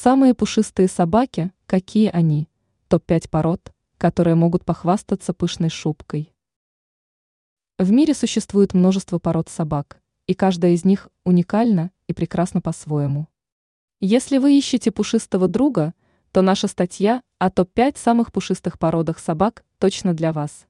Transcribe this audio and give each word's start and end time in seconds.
Самые 0.00 0.32
пушистые 0.32 0.86
собаки, 0.86 1.50
какие 1.66 2.08
они? 2.08 2.48
Топ-5 2.86 3.28
пород, 3.28 3.72
которые 3.96 4.36
могут 4.36 4.64
похвастаться 4.64 5.34
пышной 5.34 5.70
шубкой. 5.70 6.32
В 7.78 7.90
мире 7.90 8.14
существует 8.14 8.74
множество 8.74 9.18
пород 9.18 9.48
собак, 9.48 10.00
и 10.28 10.34
каждая 10.34 10.70
из 10.70 10.84
них 10.84 11.08
уникальна 11.24 11.90
и 12.06 12.12
прекрасна 12.12 12.60
по-своему. 12.60 13.26
Если 13.98 14.38
вы 14.38 14.56
ищете 14.56 14.92
пушистого 14.92 15.48
друга, 15.48 15.94
то 16.30 16.42
наша 16.42 16.68
статья 16.68 17.24
о 17.38 17.50
топ-5 17.50 17.98
самых 17.98 18.30
пушистых 18.30 18.78
породах 18.78 19.18
собак 19.18 19.64
точно 19.80 20.14
для 20.14 20.32
вас. 20.32 20.68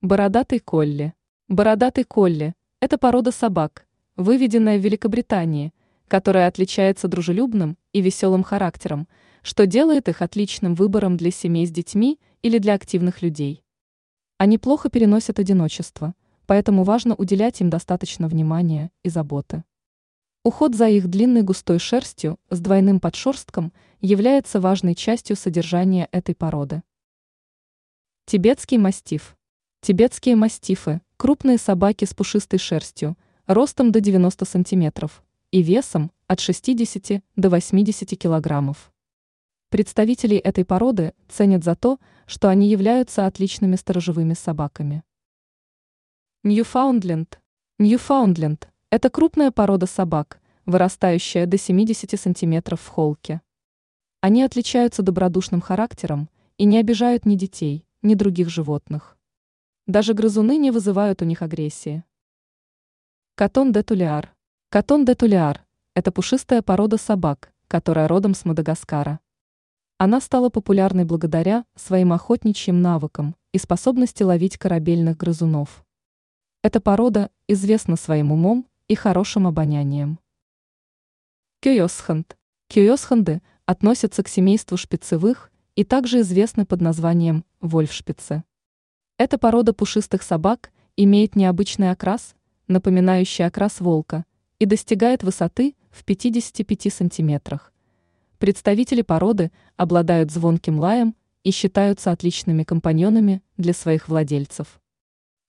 Бородатый 0.00 0.60
колли. 0.60 1.12
Бородатый 1.48 2.04
колли– 2.04 2.54
это 2.80 2.96
порода 2.96 3.30
собак, 3.30 3.86
выведенная 4.16 4.78
в 4.78 4.82
Великобритании, 4.82 5.74
которая 6.10 6.48
отличается 6.48 7.06
дружелюбным 7.06 7.78
и 7.92 8.00
веселым 8.00 8.42
характером, 8.42 9.06
что 9.42 9.64
делает 9.64 10.08
их 10.08 10.22
отличным 10.22 10.74
выбором 10.74 11.16
для 11.16 11.30
семей 11.30 11.68
с 11.68 11.70
детьми 11.70 12.18
или 12.42 12.58
для 12.58 12.74
активных 12.74 13.22
людей. 13.22 13.62
Они 14.36 14.58
плохо 14.58 14.90
переносят 14.90 15.38
одиночество, 15.38 16.14
поэтому 16.46 16.82
важно 16.82 17.14
уделять 17.14 17.60
им 17.60 17.70
достаточно 17.70 18.26
внимания 18.26 18.90
и 19.04 19.08
заботы. 19.08 19.62
Уход 20.42 20.74
за 20.74 20.88
их 20.88 21.06
длинной 21.06 21.42
густой 21.42 21.78
шерстью 21.78 22.40
с 22.50 22.58
двойным 22.58 22.98
подшерстком 22.98 23.72
является 24.00 24.60
важной 24.60 24.96
частью 24.96 25.36
содержания 25.36 26.08
этой 26.10 26.34
породы. 26.34 26.82
Тибетский 28.26 28.78
мастиф. 28.78 29.36
Тибетские 29.80 30.34
мастифы– 30.34 31.02
крупные 31.16 31.58
собаки 31.58 32.04
с 32.04 32.14
пушистой 32.14 32.58
шерстью, 32.58 33.16
ростом 33.46 33.92
до 33.92 34.00
90 34.00 34.44
см 34.44 35.08
и 35.50 35.62
весом 35.62 36.12
от 36.26 36.40
60 36.40 37.22
до 37.36 37.50
80 37.50 38.18
килограммов. 38.18 38.92
Представителей 39.68 40.38
этой 40.38 40.64
породы 40.64 41.14
ценят 41.28 41.64
за 41.64 41.74
то, 41.74 41.98
что 42.26 42.48
они 42.48 42.68
являются 42.68 43.26
отличными 43.26 43.76
сторожевыми 43.76 44.34
собаками. 44.34 45.02
Ньюфаундленд. 46.44 47.40
Ньюфаундленд– 47.78 48.68
это 48.90 49.10
крупная 49.10 49.50
порода 49.50 49.86
собак, 49.86 50.40
вырастающая 50.66 51.46
до 51.46 51.58
70 51.58 52.18
см 52.18 52.76
в 52.76 52.86
холке. 52.86 53.42
Они 54.20 54.42
отличаются 54.42 55.02
добродушным 55.02 55.60
характером 55.60 56.28
и 56.58 56.64
не 56.64 56.78
обижают 56.78 57.26
ни 57.26 57.36
детей, 57.36 57.86
ни 58.02 58.14
других 58.14 58.48
животных. 58.48 59.18
Даже 59.86 60.14
грызуны 60.14 60.56
не 60.58 60.70
вызывают 60.70 61.22
у 61.22 61.24
них 61.24 61.42
агрессии. 61.42 62.04
Катон 63.34 63.72
де 63.72 63.82
Тулиар. 63.82 64.34
Катон 64.72 65.04
де 65.04 65.16
Тулиар– 65.16 65.64
это 65.94 66.12
пушистая 66.12 66.62
порода 66.62 66.96
собак, 66.96 67.52
которая 67.66 68.06
родом 68.06 68.34
с 68.34 68.44
Мадагаскара. 68.44 69.18
Она 69.98 70.20
стала 70.20 70.48
популярной 70.48 71.04
благодаря 71.04 71.64
своим 71.74 72.12
охотничьим 72.12 72.80
навыкам 72.80 73.34
и 73.50 73.58
способности 73.58 74.22
ловить 74.22 74.58
корабельных 74.58 75.16
грызунов. 75.16 75.84
Эта 76.62 76.80
порода 76.80 77.32
известна 77.48 77.96
своим 77.96 78.30
умом 78.30 78.64
и 78.86 78.94
хорошим 78.94 79.48
обонянием. 79.48 80.20
Кёйосханд. 81.62 82.36
Кёйосханды 82.68 83.42
относятся 83.66 84.22
к 84.22 84.28
семейству 84.28 84.76
шпицевых 84.76 85.50
и 85.74 85.82
также 85.82 86.20
известны 86.20 86.64
под 86.64 86.80
названием 86.80 87.44
вольфшпице. 87.60 88.44
Эта 89.18 89.36
порода 89.36 89.72
пушистых 89.74 90.22
собак 90.22 90.70
имеет 90.96 91.34
необычный 91.34 91.90
окрас, 91.90 92.36
напоминающий 92.68 93.44
окрас 93.44 93.80
волка, 93.80 94.24
и 94.60 94.66
достигает 94.66 95.24
высоты 95.24 95.74
в 95.90 96.04
55 96.04 96.92
сантиметрах, 96.92 97.72
Представители 98.40 99.02
породы 99.02 99.52
обладают 99.76 100.30
звонким 100.30 100.80
лаем 100.80 101.14
и 101.44 101.50
считаются 101.50 102.10
отличными 102.10 102.64
компаньонами 102.64 103.42
для 103.58 103.74
своих 103.74 104.08
владельцев. 104.08 104.80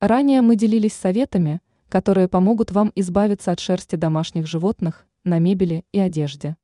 Ранее 0.00 0.42
мы 0.42 0.56
делились 0.56 0.92
советами, 0.92 1.60
которые 1.88 2.26
помогут 2.26 2.72
вам 2.72 2.90
избавиться 2.96 3.52
от 3.52 3.60
шерсти 3.60 3.94
домашних 3.94 4.48
животных 4.48 5.06
на 5.22 5.38
мебели 5.38 5.84
и 5.92 6.00
одежде. 6.00 6.56